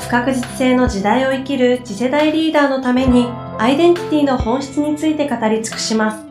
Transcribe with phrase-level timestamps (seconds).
[0.00, 6.30] 不確実性の時代を生きる次世代リーダーのためにアイデンティティの本質について語り尽くします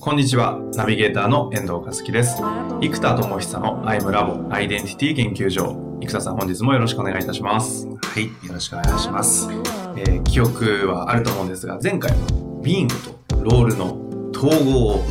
[0.00, 0.58] こんにちは。
[0.74, 2.42] ナビゲーターの遠藤和樹です。
[2.80, 5.98] 生田智久のアイムラボアイデンティティ研究所。
[6.00, 7.86] 生田さん本日もよろしくお願いいたします。
[7.86, 9.48] はい、よろしくお願いします。
[9.96, 12.16] えー記憶はあると思うんですが、前回は
[12.62, 14.11] ビーングとロールの
[14.44, 15.04] 統合を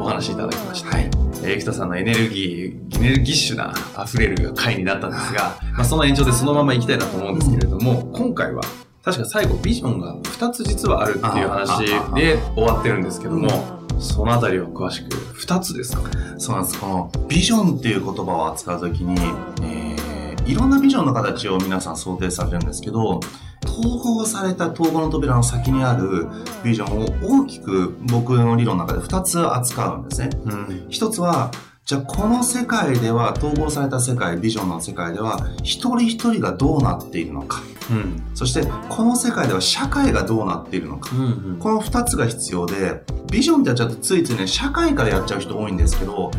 [0.00, 0.90] お話しいただきました。
[0.96, 1.04] はい。
[1.42, 8.62] えー生田さんのエネルギー、エネルギッシュな溢れる回になったんですが、まあ、その延長でそのまま行きたいなと思うんですけれども、今回は
[9.02, 13.48] 確か最後ビジョンが2つ実はあるっていう話で終わってるんですけども、
[13.98, 16.02] そのあたりは詳しく2つですか？
[16.38, 16.80] そうなんです。
[16.80, 19.14] このビジョンっていう言葉を扱うときに、
[19.62, 23.20] えー、いろんなビジョンの形を皆さん想定されるんですけど、
[23.66, 26.26] 統合された統合の扉の先にある
[26.64, 30.30] ビジョンを大きく僕の理論の中で2つ扱うんですね。
[30.44, 30.86] うん。
[30.88, 31.50] 一つは、
[31.90, 37.64] じゃあこの世界では、統合された世界、ビジョンの世界では、一人一人がどうなっているのか。
[37.90, 38.22] うん。
[38.32, 41.10] そして、この世界では社会がどうなっているのか。
[41.16, 41.18] う
[41.54, 41.56] ん。
[41.58, 43.02] この二つが必要で、
[43.32, 46.30] ビジョンってやっちゃうとついついね、社会からやっちゃう人多いんですけど、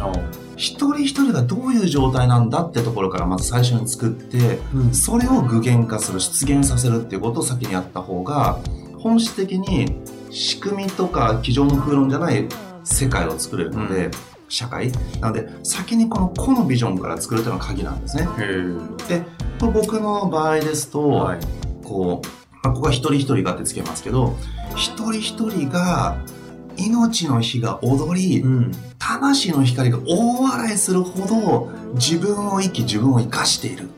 [0.55, 8.59] 一人一人がどういう状態なんだってところからまず最初に作って、うんそれを具現化する、出現させるっていうことを先にやった方が、
[8.99, 12.47] 本質的に仕組みとか机上の空論じゃない
[12.85, 14.11] 世界を作れるので、うん
[14.51, 18.27] 社会なので、先にこの個のビジョンから作るというのが鍵なんですね。
[19.07, 19.21] で、
[19.59, 21.39] これ僕の場合ですと、はい。
[21.83, 22.27] こう、
[22.63, 24.35] まあ、ここは一人一人がってつけますけど、
[24.75, 26.17] 一人一人が
[26.77, 28.71] 命の火が踊り、ん。
[28.99, 33.89] 魂の光が大笑いするほど自分を生き自分を生かしている。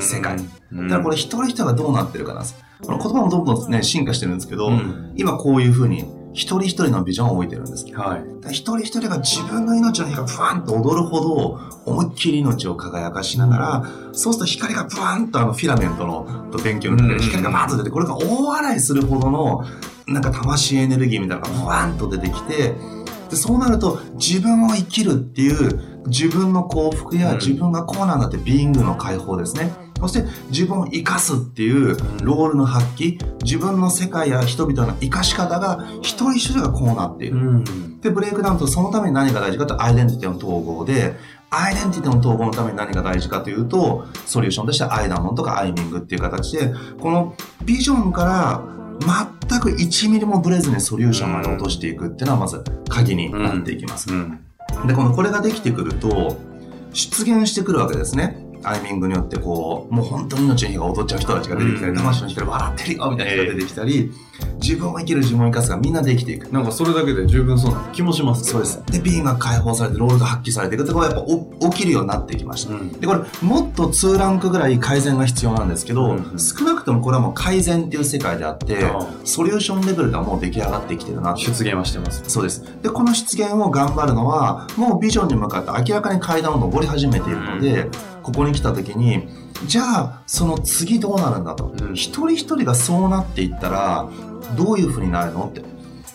[0.00, 0.36] 世界
[0.72, 0.88] うん。
[0.88, 2.56] だからこれ一人一人がどうなってるかなんです。
[2.82, 7.86] この言葉もどんどんね、進化してるんですけど、うん今こういうふうに一人一人のビジョンを置いてるんです。
[7.94, 8.44] はい。
[8.44, 19.64] ら一人一人が自分の命の火がブワンと踊るほど思いっきり命を輝かしながら、そうすると光がブワンとあのフィラメントのと電球のうん光がバーンと出て、これが大笑いするほどの
[20.06, 22.74] なんか魂エネルギーみたいなのがブワンと出てきて、
[23.30, 29.70] でそうなると自分を生きるっていう自分の幸福やうん自分がこうなんだってビーイングの解放ですね。
[30.00, 37.36] そして自分を生かすっていうロールの発揮、自分の世界や人々の生かし方が一人一人がこうなっている。
[37.36, 38.00] ん。
[38.00, 41.16] で、ブレイクダウンとそのために何が大事かとアイデンティティの統合で、
[41.50, 47.34] アイデンティティの統合のために何が大事かというと、ソリューションとしてアイダモンとかアイミングっていう形で、この
[47.64, 48.62] ビジョンから
[49.48, 54.12] 全く1ミリもブレずにソリューションまで落としていくっていうのはまず鍵になっていきます。
[54.12, 54.40] うん。
[54.86, 56.36] で、このこれができてくると、
[56.92, 58.47] 出現してくるわけですね。
[58.62, 64.12] アイミングによってこう、もう本当に命の火が踊っちゃう人たちが出てきたり、うん魂の光笑ってるよみたいな人が出てきたり、
[64.60, 66.50] 自分を生きる自分を生かすがみんなできていく。
[66.52, 68.82] なんかそれだけで十分そうな気もしますそうです。。
[68.86, 72.74] で、ビーンが解放されて、ロールが発揮されていくってことがやっぱお起きるようになってきました。
[72.74, 72.92] うん。
[72.92, 82.22] で、これ、もっと2ランクぐらい改善が必要なんですけど、うん少なくともこれはもう改善っていう世界であってああ、ソリューションレベルではもう出来上がってきてるな出現はしてます。
[82.26, 82.62] そうです。
[82.82, 87.88] で、この出現を頑張るのは、もうビジョンに向かって明らかに階段を上り始めているので、
[88.28, 89.26] ここに来た時に、
[89.66, 91.72] じゃあ、その次どうなるんだと。
[91.80, 94.06] うん一人一人がそうなっていったら、
[94.54, 95.62] どういう風になるのって。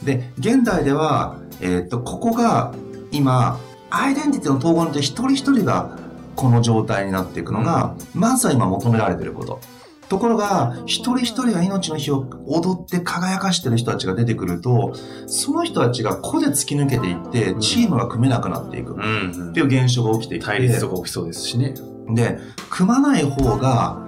[0.04, 2.72] で、現代では、えーっと、ここが
[3.12, 3.58] 今、
[3.90, 5.98] アイデンティティの統合によって一人一人が
[6.36, 9.60] この状態になっていくのが、まずは今求められていること。
[10.08, 14.94] ところが、一人一人が命の火を踊って輝かしてる人たちが出てくると、
[15.26, 18.94] その人たちが個で突き抜けていって、チームが組めなくなっていく。
[18.94, 21.74] っんていう現象が起きていて、対立とか起きそうですしね。
[22.10, 22.38] で、
[22.70, 24.00] 組まない方が、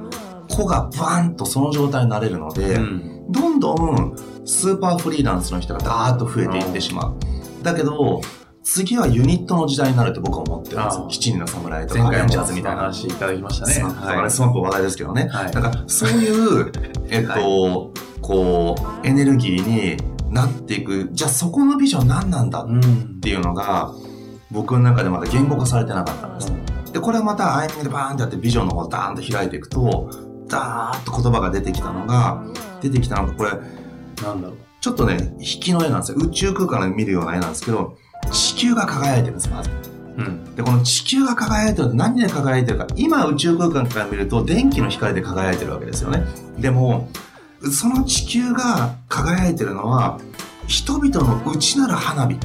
[0.49, 3.25] 個がバーンとその状態になれるので、ん。
[3.29, 4.15] どんどん
[4.45, 7.15] スーパーフリーランスの人がダーッと増えていってしまう。
[7.63, 8.21] だけど、
[8.63, 11.07] 次はユニットの時代になると僕は思ってるんですああ。
[11.09, 12.81] 七人の侍とか、前回もアベンジャーズみたいな。
[12.81, 13.73] 話いただきましたね。
[13.73, 15.27] そうあれすごく話題ですけどね。
[15.31, 16.71] はいだから、そういう、
[17.09, 19.97] えっと、こう、エネルギーに
[20.31, 21.09] なっていく。
[21.11, 23.19] じゃあそこのビジョン何なんだっうん。
[23.21, 23.91] ていうのが、
[24.51, 26.51] 僕の中でまだ言語化されてなかったんです。
[26.95, 30.09] で、これはまたアイミングでバーンってやってビジョンの方をダーンと開いていくと、
[30.47, 32.41] ダーッと言葉が出てきたのが、
[32.81, 33.51] 出てきたのがこれ、
[34.23, 34.57] なんだろう。
[34.79, 36.17] ちょっとね、引きの絵なんですよ。
[36.19, 37.97] 宇宙空間で見るような絵なんですけど、
[38.31, 39.69] 地球が輝いてるんです、まず。
[40.17, 40.55] うん。
[40.55, 42.87] で、この地球が輝いてるって何で輝いてるか。
[42.95, 46.23] 今宇宙空間から見ると電気の光で輝いてるわけですよね。
[46.57, 47.09] でも、
[47.73, 50.17] その地球が輝いてるのは、
[50.67, 52.37] 人々の内なる花火。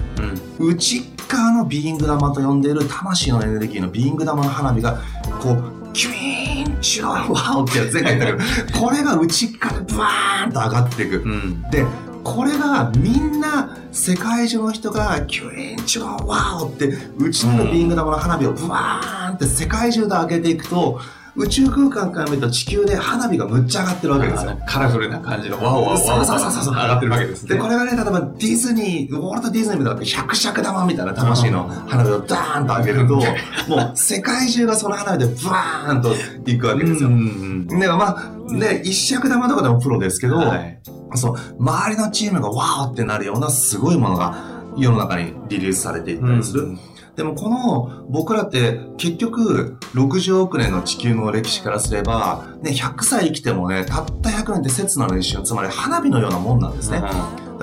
[0.59, 0.71] うん。
[0.71, 4.99] 内側の being 玉と呼んでいる魂のエネルギーの being 玉の花火が、
[5.41, 11.17] こう、キュイーン、チューワオってやつ前回言ったけど、 これが内側でバーンと上がっていく。
[11.19, 11.63] うん。
[11.71, 11.87] で、
[12.23, 21.01] これがみんな世界中の人がキュイーンチューワオって内なる being 玉の花火をブワーンって世界中で上げていくと
[21.41, 24.59] 宇宙空間から見ると地球で花火がむっちゃ上がってるわけですよ。
[24.67, 27.55] カラフルな感じのワオワオワオ上がってるわけですね。
[27.55, 33.17] で、これがね、例えばディズニー、ウォルト・ディズニーみたいな百尺玉みたいな魂の花火をダーンと上げると、
[33.69, 36.11] もう世界中がその花火でブワーンと
[36.45, 37.09] 行くわけですよ。
[37.09, 37.67] ん。
[37.67, 40.79] で、まあ、で、一尺玉とかでもプロですけど、はい。
[41.15, 44.37] そう、周りのチームがワーってなるようなすごいものが
[44.77, 46.77] 世の中にリリースされていったりする。
[47.17, 57.03] でもこの僕らって結局60億年の地球の歴史からすれば、ね、100歳生きてもね、たった100年って刹那の一瞬、つまり花火のようなもんなんですね。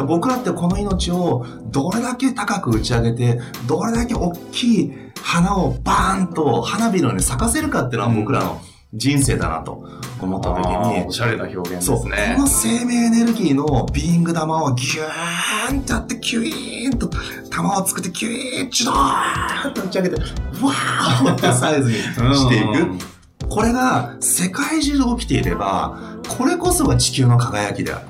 [0.07, 8.61] 僕らってこの命をどれだけ高く打ち上げて、どれだけ大きい花をバーンと花火のように咲かせるかっていうのは僕らの
[8.93, 9.85] 人生だなと
[10.21, 12.43] 思った時にお、しゃれな表現でそう、すねこ。
[12.43, 17.09] の生命エネルギーのビーイング玉をギューンってやって、キュイーンと
[17.49, 23.47] 玉を作って、キュイーン、チュドーンと打ち上げて、わーってサイズにしていく。
[23.49, 25.99] これが世界中で起きていれば、
[26.37, 28.05] これこそが地球の輝きである。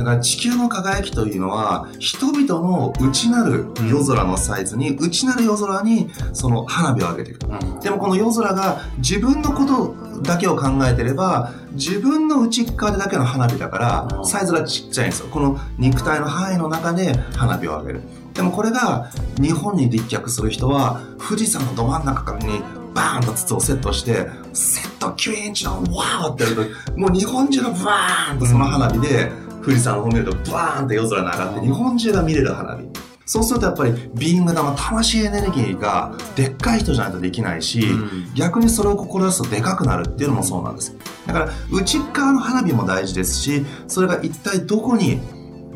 [0.00, 7.46] だから地球の輝きというのは、人々の内なる夜空のサイズに、内なる夜空にその花火を上げていく。
[7.46, 15.28] うんでもこの夜空が自分のことだけを考えてれば、自分の内側でだけの花火だから、うんサイズがちっちゃいんですよ。
[15.30, 18.02] この肉体の範囲の中で花火を上げる。
[18.34, 19.10] でもこれが
[19.40, 22.62] 日本に立脚する人は、富士山のど真ん中からに
[22.94, 29.30] バーンと筒をセットして、セット9インチのワーってやると、もう日本中がバーンとその花火で、
[29.62, 32.88] 富士山の方見るとバーンって夜空に上がって、日本中が見れる花火。
[33.26, 40.96] そうするとやっぱりビーグ玉、魂エネルギーがでっかい人じゃないとできないし、うん逆にそれを志すとでかくなるっていうのもそうなんです。
[41.26, 45.20] だから内側の花火も大事ですし、それが一体どこに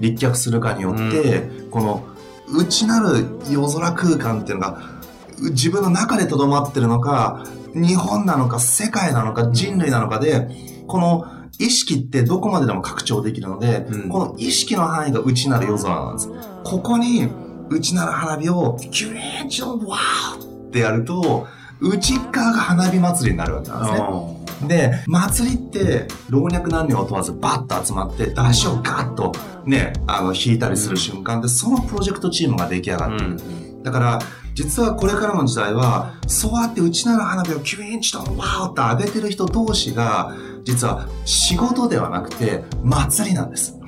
[0.00, 2.04] 立脚するかによって、この
[2.52, 4.94] 内なる夜空空間っていうのが
[5.38, 7.44] う自分の中で留まってるのか、
[7.74, 10.48] 日本なのか世界なのか人類なのかで、
[10.86, 11.26] この
[11.58, 16.28] 意識ってどこまででも拡張できるので、うんこの意識の範囲が内なる夜空なんです。
[16.64, 17.28] ここに
[17.70, 21.46] 内なる花火をキュレーチョンワーってやると、
[21.80, 24.44] 内側が花火祭りになるわけなんですね。
[24.68, 29.32] で、祭りって老若男女を問わずバッと集まって、出汁をガッと
[29.66, 33.36] ね、あの、引いたりする瞬間で、そのプロジェクトチームが出来上がってる。
[33.82, 34.18] だから、
[34.54, 40.32] 実はこれからの時代は、そうやって内なる花火をキュインチとワーって上げてる人同士が、
[40.64, 43.78] 実は仕事ではなくて、祭りなんです。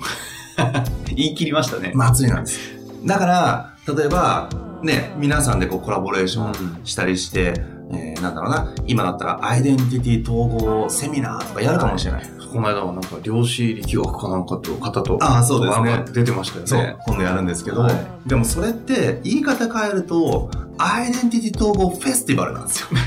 [1.14, 1.93] 言い切りましたね。
[1.94, 2.58] 祭りなんです。
[3.05, 4.49] だから、例えば、
[4.82, 6.50] ね、皆さんでこうコラボレーションう
[6.82, 7.55] んしたりして、
[7.93, 12.23] えーなんだろうな、今だったらアイデンティティ統合セミナーとかやるかもしれない。
[12.52, 22.88] この間はなんか量子力学かなんかと方とああそうですね出てましたよそうね。、今度やるんですけど、はいでもそれって言い方変えると、アイデンティティ統合フェスティバルなんですよ。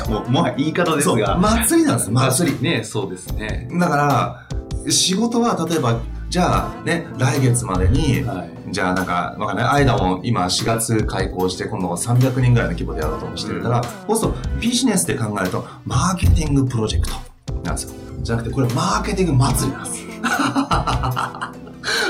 [0.08, 1.36] もうもはや言い方ですが。
[1.38, 2.62] 祭りなんです、祭り。
[2.62, 3.68] ね、そうですね。
[3.72, 5.98] だから、仕事は例えば、
[6.28, 8.50] じゃあね、来月までに、はい。
[8.70, 9.84] じゃあなんか、わかんない。
[9.84, 17.14] 間も今4月開校して、今度は300人ぐらいの規模でやろうとしてるから、そうするとビジネスで考えると、マーケティングプロジェクト
[17.62, 17.94] なんですよ。
[18.22, 20.04] じゃなくて、これマーケティング祭りなんです。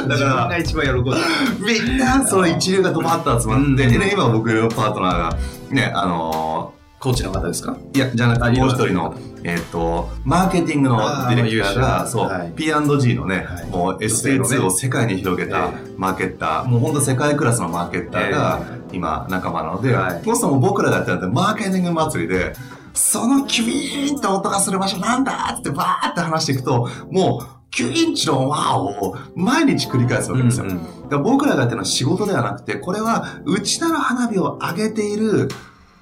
[0.06, 1.16] だ自から、分が一番喜ぶ。
[1.64, 5.36] みんな、その一流がドバッと集まって、うんでね、今僕のパートナーが、
[5.70, 6.73] ね、あの
[7.04, 7.72] コーチの方ですか？
[7.92, 12.52] ーいや、じゃなくあて、もう一人の、えっ、と、マーケティングのディレクターが、そう、はい。
[12.52, 13.66] P&G のね、はい。
[13.66, 14.56] もう女性のね。
[14.56, 20.22] SA2 を世界に広げたえマーケッター、もう本当世界クラスのマーケッターが今仲間なので、はい。
[20.24, 22.54] そもそも僕らがやってるのってマーケティング祭りで、
[22.94, 30.64] そのキュイーンと音がする場所なんだってバーって話していくと、もう、キュインチのワーを毎日繰り返すわけですよ。
[30.64, 31.08] うんうん。
[31.10, 35.48] ら僕らがやってるのは仕事ではなくて、これは内なる花火を上げている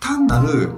[0.01, 0.69] 単なる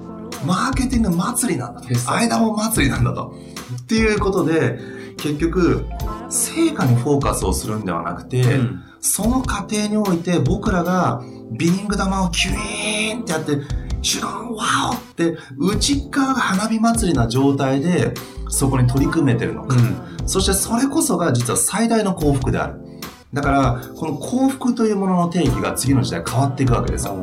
[0.47, 3.35] マーケティング祭りなんだと間も祭りなんだと。
[3.83, 4.79] っていうことで、
[5.17, 5.85] 結局、
[6.29, 11.23] 成果にフォーカスをするんではなくて、うんその過程において僕らが
[11.53, 13.59] ビーイング玉をキュイーンってやって、
[14.01, 18.15] シュロンワオって内側が花火祭りな状態で
[18.49, 19.77] そこに取り組めてるのか。
[20.25, 22.81] そしてそれこそが実は最大の幸福である。
[23.35, 27.15] だから、この幸福というものの定義が次の時代変わっていくわけですよ。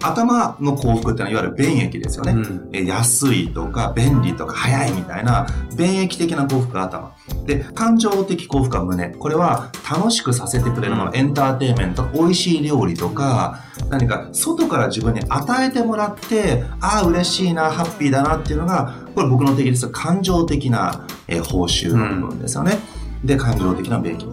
[0.00, 2.32] 頭の幸福ってのは、いわゆる便益ですよね。
[2.32, 2.68] うん。
[2.72, 7.14] え安いとか便利とか早いみたいな便益的な幸福が頭。
[7.44, 9.08] で感情的幸福は胸。
[9.10, 12.08] これは楽しくさせてくれるもの、エンターテインメント。
[12.12, 13.60] 美味しい料理とか
[13.90, 19.88] 何か外から自分に与えてもらってああ嬉しいなハッピーだなっていうのがこれ僕の定義です。
[19.88, 22.78] 感情的な、えー報酬の部分ですよね、
[23.24, 24.26] で感情的な便益。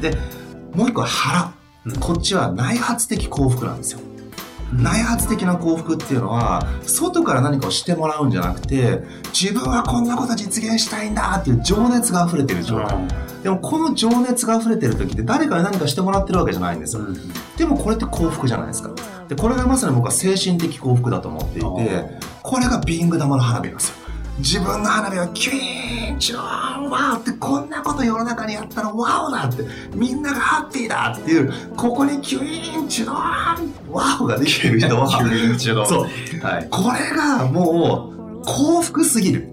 [0.00, 0.16] で
[0.74, 1.52] もう一個は腹。
[1.86, 1.96] うん。
[2.00, 4.00] こっちは内発的幸福なんですよ
[4.76, 9.02] 内発的な幸福っていうのは外から何かをしてもらうんじゃなくて
[9.32, 12.98] 自分はこんなこと実現したいんだっていう情熱が溢れてる状態。
[13.42, 17.02] でもこの情熱が溢れてる時って誰かに何かしてもらってるわけじゃないんですよ。
[17.56, 18.90] でもこれって幸福じゃないですか。
[19.28, 21.66] でこれがまさに僕は精神的幸福だと思っていて
[22.42, 23.94] これがビーング玉の花火なんですよ。
[24.38, 35.08] 自分の花火はキュイーンチューンワーってこんなこと世の中にやったらワオだってみんながハッピーだっていうここにキュイーンチューンワオができてる人は。
[35.10, 36.40] そうそう。
[36.40, 36.68] はい。
[36.70, 38.10] これがも
[38.42, 39.48] う幸福すぎる。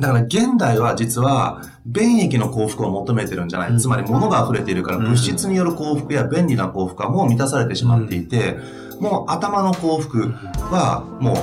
[0.00, 3.78] だから現代は実は便益の幸福を求めてるんじゃない。
[3.78, 5.04] つまり物が溢れているからうん。
[5.04, 8.58] 物質による幸福や便利な幸福はもう満たされてしまっていて、
[8.98, 10.32] もう頭の幸福
[10.70, 11.36] はもう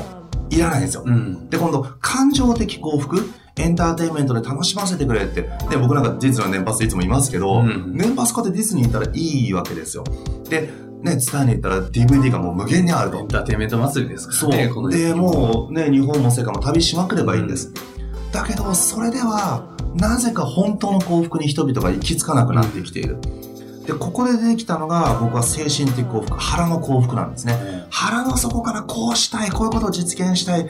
[0.49, 1.03] いらないんですよ。
[1.05, 3.29] うんで、今度感情的幸福？
[3.59, 5.49] エンターテインメントで楽しませてくれって。
[5.69, 10.03] で、僕なんかディズニーの年パスでいつも言いますけど、うん年パス買ってディズニー行ったらいいわけですよ。
[10.49, 10.69] で、
[11.01, 13.27] ね、伝えに行ったら DVD がもう無限にあるとエン。
[13.27, 14.51] ターテインメント祭りですそう。
[14.51, 17.73] からねこので、もうね、日本も世界も旅しまくればいいんです。
[18.31, 23.17] だけど、それでは、なぜか本当の幸福に人々が行き着かなくなってきている。
[23.87, 27.85] で、ここで出てきたのが、僕は精神的幸福、腹の幸福なんですね。
[27.89, 30.69] 腹の底からこうしたい、こういうことを実現したい。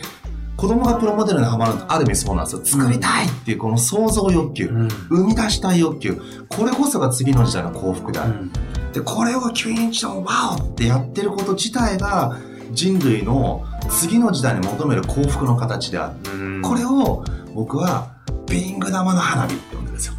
[0.55, 2.61] 子供がプロモデルにはまるのある意味そうなんですよ。
[2.63, 4.67] 作りたいっていうこの想像欲求。
[4.67, 6.21] うん生み出したい欲求。
[6.49, 8.33] これこそが次の時代の幸福である。
[8.33, 8.51] うん
[8.93, 12.39] で、これをキュインチョンワオってやってること自体が
[12.71, 16.31] 人類の次の時代に求める幸福の形である。
[16.31, 18.09] うんこれを僕は
[18.47, 20.13] ビーング玉の花火って呼んでるんですよ。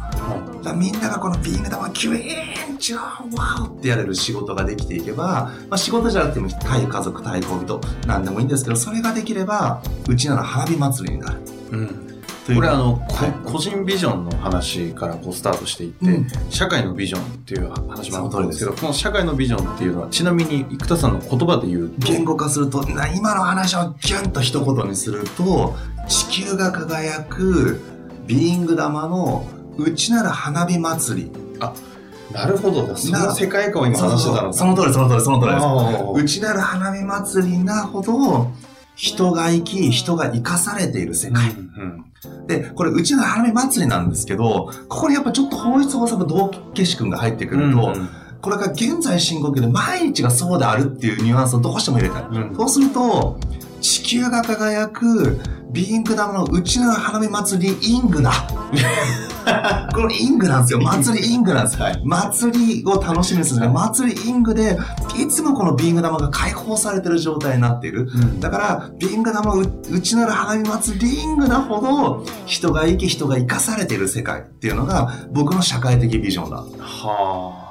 [0.63, 11.39] だみんながこのビーング玉キュイーンチョンワオってやれる仕事ができていけば、まあ、仕事じゃなくても対家族、対恋人、なんでもいいんですけど、それができれば、うちなら花火祭りになる。
[11.71, 12.09] うん。
[12.55, 13.33] これあの、こはい。
[13.45, 16.27] 個人ビジョンの話からこうスタートしていって、うん。
[16.49, 25.75] 社会のビジョンっていう話もあったんですけどそこの社会のビジョンっていうのはちなみに生田さんの言葉で言うと言語化するとな今の話をギュンと一言にすると
[26.07, 27.81] 地球が輝く
[28.27, 31.31] ビーイング玉のうちなら花火祭り
[32.31, 32.95] なるほど。
[32.95, 36.23] その世界観を今話してたのその通りその通りその通りです。
[36.23, 38.51] うちなら花火祭りなほど
[38.95, 42.05] 人が生き人が生かされている世界、うん
[42.47, 48.09] でこれうちなら花火祭りなんですけどここにやっぱちょっと法律法則道化師君が入ってくると、うん。
[48.41, 52.55] これが現在進行形で毎日がそうであるっていうニュアンスをどうしても入れたい、うん。
[52.55, 53.39] そうすると
[53.79, 55.39] 地球が輝く
[55.71, 58.31] ビーングダムのうちの花火祭りイングだ。
[59.93, 60.81] このイングなんですよ。
[60.81, 62.01] 祭りイングなんです、はい。
[62.03, 64.77] 祭りを楽しみにする祭りイングで
[65.17, 68.09] いつもこのビーング玉が解放されてる状態になっている。
[68.11, 68.39] うん。
[68.39, 76.57] だから、ビングダムううちなる花火祭りリングなほど、人が生き、人が生かされている世界っていうのが、僕の社会的ビジョンだ。
[76.79, 77.68] は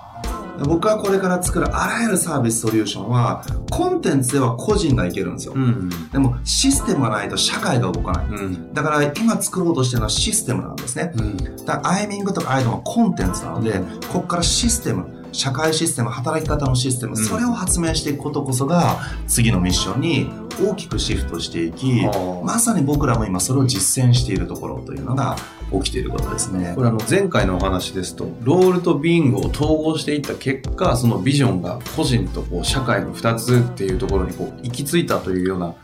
[0.64, 5.58] 僕はこれから作るあらゆるサービスソリューションは、コンテンツでは個人がいけるんですよあ。
[5.58, 8.26] うんでも、システムがないと社会が動かない。
[8.26, 11.12] うんだから、今作ろうとしてるのはシステムなんですね。
[11.16, 13.80] うんだからアイミングとかアイドルはコンテンツなので、
[14.12, 22.46] ここからシステム、社会システム、働き方のシステム、うんそれを発明していくことこそが、次のミッションに大きくシフトしていき、はあ。
[22.46, 25.36] まさに僕らも今それを実践しているところというのが
[25.72, 26.72] 起きていることですね。
[26.74, 26.82] こ。
[26.82, 35.74] れあの前回のお話ですとロールとビングを統合していった結果そのビジョンが個人とこう社会の2つっていうところにこう行き着いたというような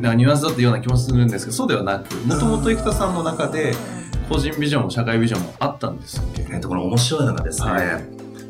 [0.00, 3.74] なニュアンスだったような気もするんですけどそうではなくもともと生田さんの中で
[4.28, 7.84] 個人ビジョンも社会ビジョンもあったんですっけえっと、この面白いのがですね、はい。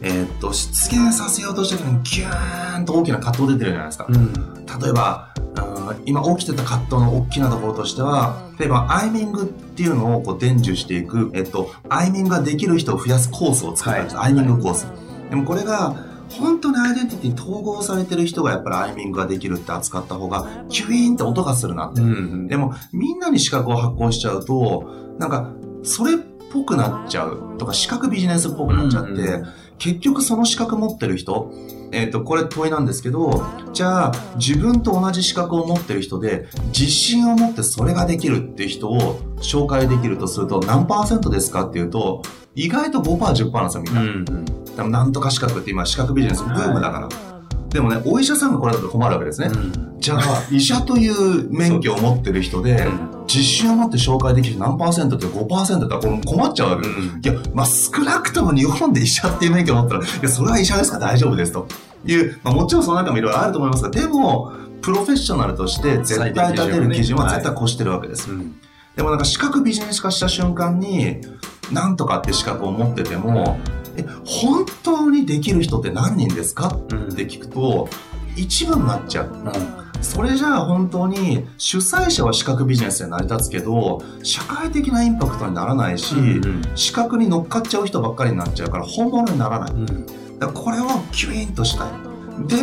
[0.02, 4.04] えーっと、出現させようとした時にギューンと大きな葛藤出てるじゃないですか。
[4.04, 5.74] ん例えば、うん
[6.06, 14.16] 今起きてた葛藤の大きなところとしては、例えば、アイミングっていうのをこう伝授していく、えっと、アイミングができる人を増やすコースを作ったんです。
[14.16, 14.86] はいアイミングコース。
[15.30, 15.94] でもこれが、
[16.30, 22.00] 本当にアイデンティティに統合されてる人がやっぱりアイミングができるって扱った方が、キュイーンって音がするなって。
[22.00, 25.50] うんでも、みんなに資格を発行しちゃうと、なんか、
[25.82, 26.16] それっ
[26.52, 29.46] ぽくなっちゃうとか、資格ビジネスっぽくなっちゃって、うんうん
[29.78, 31.52] 結局その資格持ってる人、
[31.94, 42.22] えっ、と、これ問いなんですけど、じゃあ、自分と同じ資格を持ってる人で、自信を持ってそれができるっていう人を紹介できるとすると、何パーセントですかっていうと、
[42.54, 44.00] 意外と5%、10%なんですよ、みんな。
[44.00, 44.24] うん
[44.76, 47.08] 多分なんとか資格って今資格ビジネスブームだから。
[47.68, 49.50] でもね、お医者さんがこれだと困るわけですね。
[49.98, 52.86] じゃあ、医者という免許を持ってる人で、
[53.26, 57.00] 自信を持って紹介できる何パーセントって5%だったらこれ困っちゃうわけです。
[57.00, 61.66] いや、まあ、少なくとも日本で医者っていう免許を持ったら、いや、それは医者ですから大丈夫ですと。
[62.06, 68.28] いう、まあ、もちろんその中もいろいろあると思いますが、でも、プロフェッショナルとして絶対立てる基準は絶対越してるわけです。
[68.94, 71.22] でもなんか資格ビジネス化した瞬間に、
[71.72, 73.58] なんとかって資格を持ってても、
[73.96, 76.68] え、本当にできる人って何人ですか？
[76.68, 76.80] っ
[77.14, 77.88] て聞くと、
[78.36, 79.30] 一部になっちゃう。
[80.00, 86.14] それじゃあ本当に主催者は資格ビジネスで成り立つけど、社会的なインパクトにならないし、
[86.74, 89.70] 資格に乗っかっちゃう人ばっかりになっちゃうから本物にならない。
[90.38, 91.90] だからこれをキュインとしたい。
[92.46, 92.62] でも、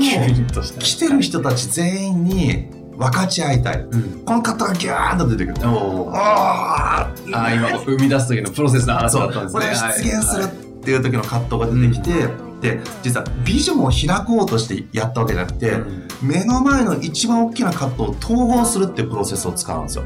[0.80, 3.86] 来てる人たち全員に分かち合いたい。
[4.26, 5.68] この方がギューンと出てくる。
[5.68, 9.62] おああ今生み出す時のプロセスの話だったんですね。
[9.62, 9.74] これ
[10.04, 10.48] 実現するっ
[10.84, 15.74] ていう時の葛藤が出てきて、で実はビジョンを開こうとしてやったわけじゃなくて、
[16.22, 20.04] 目の前の一番大きな葛藤を統合するっていうプロセスを使うんですよ。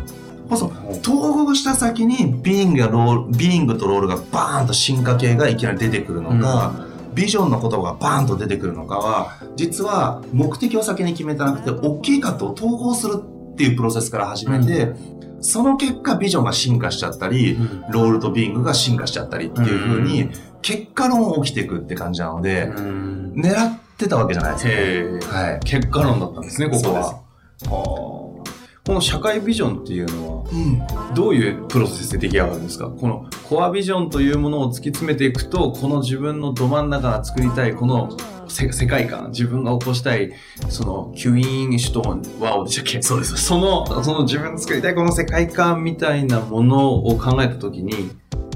[0.55, 14.93] そう統合した先にビーイングやロールビーイングとロールがバーンと進化系がいきなり出てくるのか、ビジョンの言葉がバーンと出てくるのかは実は目的を先に決めてなくて大きい葛藤を統合するっていうプロセスから始めて、
[15.41, 17.57] その結果ビジョンが進化しちゃったり、
[17.89, 20.29] ロールとビングが進化しちゃったりっていうふうに、
[20.65, 25.59] 結果論起きていくって感じなので、狙ってたわけじゃないですか、はい。
[25.59, 27.21] 結果論だったんですね、ここは。
[27.69, 32.87] この社会ビジョンっていうのは、うん、どういうプロセスで出来上がるんですか？
[32.87, 38.17] このコアビジョンというものを突き詰めていくと、この自分のど真ん中が作りたい、この
[38.47, 40.33] 世界観、自分が起こしたい、
[40.69, 43.01] その、キュイーンシュトーン、ワオでしたっけ？
[43.03, 43.37] そうです。
[43.37, 48.11] その、その自分の作りたいこの世界観みたいなものを考えたときに、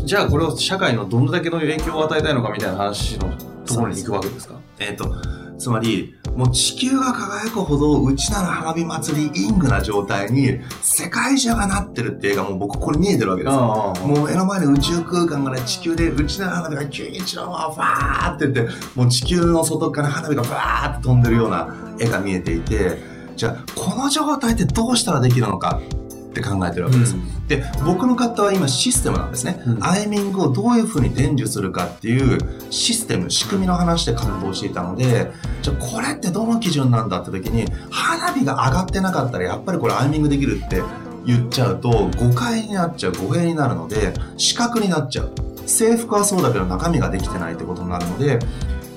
[0.05, 3.31] じゃあこれを社会のどんだけの影響を与えたいのかみたいな話の
[3.65, 4.55] ところに行くわけですか？
[4.79, 5.13] えっ、ー、と、
[5.59, 13.53] つまり、もう地球が輝くほどうちなら花火祭りイングな状態に世界中がなってるっていう映画もう僕これ見えてるわけです。
[13.53, 13.93] よ。
[14.05, 22.97] もう目の前の宇宙空間がね、地球でうちなら花火がキュイチロワファーって言って、もう地球の外から花火がバーって飛んでるような絵が見えていて、
[23.35, 25.81] じゃあこの状態ってどうしたらできるのか？
[26.29, 27.15] って考えてるわけです。
[27.15, 29.61] うん、で、僕の方は今システムなんですね。
[29.65, 32.37] うん、アイミングをどういうふうに伝授するかっていう
[32.69, 40.83] システム、仕組みの話で活動していたので、じゃあこれってどの基準なんだって時に、花火が上がってなかったらやっぱりこれアイミングできるって
[41.25, 45.31] 言っちゃうと誤解になっちゃう、語弊になるので、視覚になっちゃう。
[45.65, 48.39] 制服はそうだけど中身ができてないってことになるので、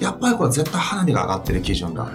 [0.00, 2.08] やっぱりこれ絶対花火が上がってる基準だ。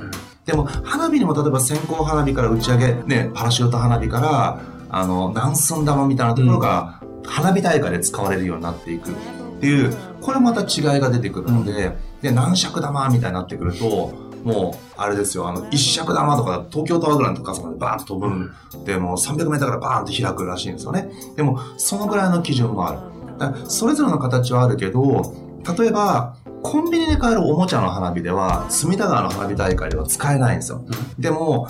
[0.46, 9.14] でも花火にも例えば線香花火から打ち上げ、ね、パラシュート花火からあの、南寸玉みたいなところが、花火大会で使われるようになっていくっ
[9.60, 18.52] ていう、これまた違いが出てくるので、で、何尺玉みたいになってくると、もう、あれですよ、あの、一尺玉とか、東京タワーぐらいの高さまでバーンと飛ぶん
[18.86, 21.10] で、もう300メートルからバーンと開くらしいんですよね。
[21.36, 23.00] でも、そのぐらいの基準もある。
[23.38, 25.34] だそれぞれの形はあるけど、
[25.78, 30.82] 例えば、コンビニで買えるおもちゃの花火では、隅田川の花火大会では使えないんですよ。
[31.20, 31.68] でも、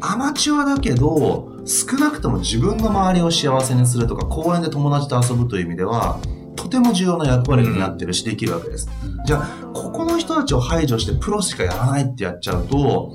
[0.00, 6.18] アマチュアだけど、少なくとも自分の周りを幸せにするとか、公園で友達と遊ぶという意味では、
[6.56, 8.88] とても重要な役割になってるし、できるわけです。
[9.26, 13.12] じゃあ、ここの人たちを排除してプロしかやらないってやっちゃうと、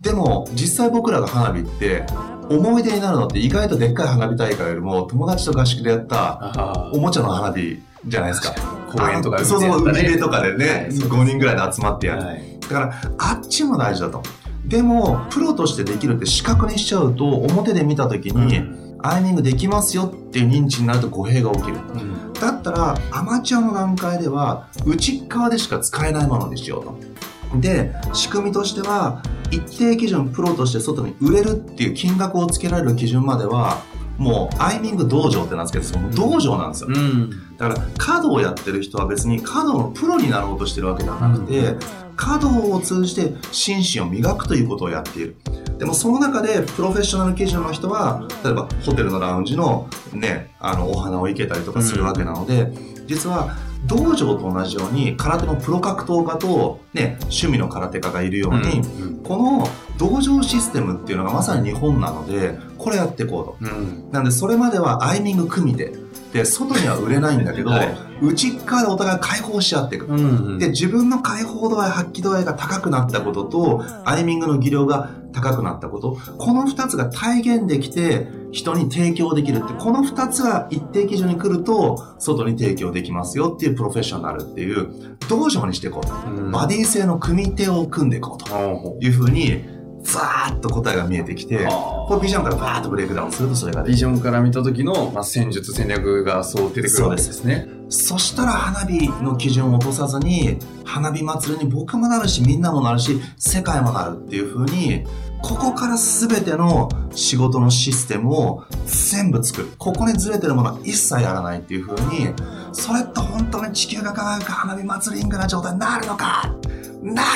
[0.00, 2.06] でも、実際僕らが花火って、
[2.48, 8.54] 思い出になるのって意外とでっかい花火大会よりも、友達と合宿でやったおもちゃの花火じゃないですか。
[8.90, 12.22] 公園とか、ね、そうそう、海辺とかでね、はい、5人ぐらいで集まってやる。
[12.22, 14.22] はい、だから、あっちも大事だと。
[14.70, 21.74] でも、プロとしてできるって視覚にしちゃうと、表で見た時に、うん、アイミングできますよっていう認知になると語弊が起きる。
[21.74, 27.60] うん、だったら、アマチュアの段階では、内側でしか使えないものにしようと。
[27.60, 33.82] で、仕組みとしては、一定基準プロとして外に売れるっていう金額をつけられる基準までは、
[34.18, 36.90] もう、アイミング道場ってなんですけど、道場なんですよ。
[36.90, 41.74] うん、だから、華道をやってる人は別に華道のプロになろうとしてるわけではなくて、
[42.16, 45.36] 華道を通じて心身を磨くということをやっている。
[45.78, 63.70] でもその中でプロフェッショナル基準の人は、例えばホテルのラウンジのね、あの、お花を生けたりとかするわけなので、うん、実は道場と同じように空手のプロ格闘家とね、趣味の空手家がいるように、うん、この道場システムっていうのがまさに日本なので、これやっていこうと。
[63.74, 65.92] うん、なんでそれまではアイミング組みで、
[66.32, 70.06] で、外には売れないんだけど、はい、内側でお互い解放し合っていく。
[70.06, 70.22] うんう
[70.56, 70.58] ん。
[70.58, 86.12] で、自分の解放度合い、発揮度合いが高くなったことと、アイミングの技量が高くなったこと、この二つが体現できて、人に提供できるって、この二つが一定基準に来ると、外に提供できますよっていうプロフェッショナルっていう、道場にしていこうと。
[86.12, 86.50] うん。
[86.50, 88.98] バディ性の組手を組んでいこうと。
[89.00, 93.96] いうふうに、ザーッと答えが見えてきて、これビジョンからバーッとブレイクダウンするとそれがでビ。
[93.96, 97.68] ジョンから見た時の、まあ、戦術戦略がそう出てくるわけですね。
[97.88, 105.04] そしたら花火の基準を落とさずに、花火祭りに僕もなるし、みんなもなるし、世界もなるっていう風に、
[105.42, 109.68] ここから全ての仕事のシステムを全部作る。
[109.78, 112.32] ここにずれてるものは一切やらないっていう風に、
[112.72, 116.54] それって本当に地球が輝く花火祭りイングな状態になるのか
[117.02, 117.28] なる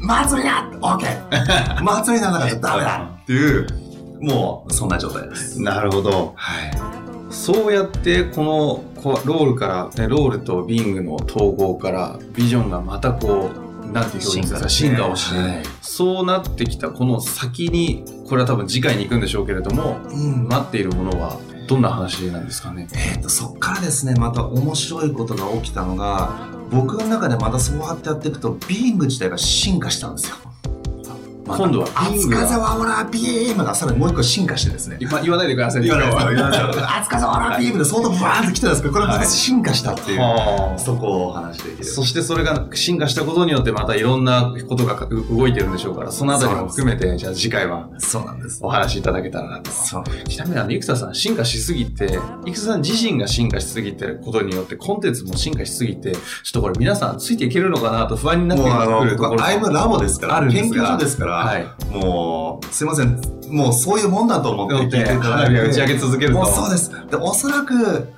[0.00, 1.82] 祭りだ !OK!
[1.82, 3.66] 祭りなんだからダメだっていう、
[4.20, 5.60] もうそんな状態です。
[5.60, 6.32] なるほど。
[6.36, 6.70] はい。
[7.30, 13.50] そうやってこのロールから、ね、ロールとビングの統合からビジョンがまたこ
[13.84, 14.68] うなんて表現ですか？
[14.68, 21.36] 進化をして、はいそうなってきたこの先にこれは多分次回に行くんでしょうけれどもうん待っているものは
[21.68, 22.88] どんな話なんですかね？
[22.92, 30.36] えー、とそっからですねまた面白いことが起きたのが僕の中でまたそうやってやっていくとビーイング自体が進化したんですよ。
[31.56, 34.96] 今度はビーイングが熱風はオラビームがさらにもう一個進化してですね。
[35.00, 36.28] 言わ言わないでください言わないですよ。
[36.30, 40.78] 言わないはですよ熱風オラビームで相当バーンと来てたんですけどこれまた進化したっていう、あ。
[40.78, 41.84] そこをお話しできる。
[41.84, 48.60] そしてそれが進化したことによってまたいろんなことがう動いてるんでしょうからそのあたりも含めてじゃあ次回はそうなんです。
[48.62, 49.70] お話しいただけたらなと。
[49.70, 50.04] そう。
[50.28, 58.68] ちなみにあの、生田さん、進化しすぎて、生田さん自身が進化しすぎてることによって、コンテンツも進化しすぎて、ちょっとこれ皆さんついていけるのかなと不安になってく
[59.04, 60.74] るところもアイムラボですからあるんですが。
[60.74, 61.66] 研究所ですから、はい。
[61.90, 63.20] もうすいません
[63.50, 66.38] もうそういうもんだと思って聞いて花火を打ち上げ続けると。
[66.38, 66.90] もうそうです。
[67.10, 68.12] で、おそらく、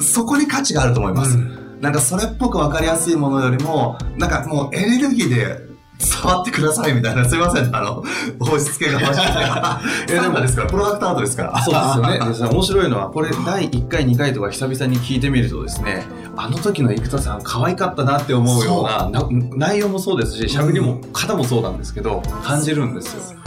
[0.00, 1.36] そこに価値があると思います。
[1.36, 5.58] うんなんかそれっぽく分かりやすいものよりも、なんかもうエネルギーで
[6.02, 8.02] 触ってくださいみたいな、すいません、あの、
[8.40, 9.22] 押し付けがましい。
[10.12, 11.62] いやでもですから、プロダクトアートですから。
[11.62, 12.52] そうですよね。
[12.52, 16.04] 面白いのは、これ第1回、2回とか久々に聞いてみるとですね、
[16.36, 23.42] あの時の生田さん可愛かったなって思うような、な内容もそうですし、喋りも、方もそうなんですけど、感じるんですよ。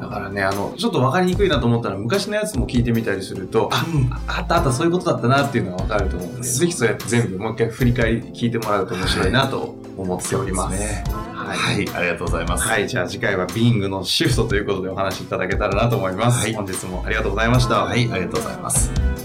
[0.00, 10.78] だからね、あの、ちょっと分かりにくいなと思ったら、昔のやつも聞いてみたりすると、あ、うんあったあった、そういうことだったなっていうのが分かると思うので、ぜひそうやって全部もう一回振り返り聞いてもらうと面白いなと思っております。
[10.78, 11.04] ね。
[11.08, 11.25] はい。
[11.54, 12.66] はい、ありがとうございます。
[12.66, 16.40] はい、じゃあ次回はビングのシフトということでお話しいただけたらなと思います。
[16.40, 17.84] はい本日もありがとうございました。
[17.84, 19.15] はい、ありがとうございます。